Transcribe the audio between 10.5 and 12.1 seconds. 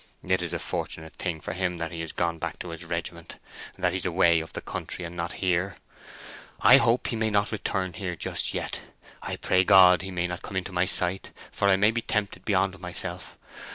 into my sight, for I may be